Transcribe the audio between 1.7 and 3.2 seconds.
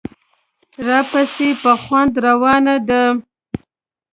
خوند روانه ده.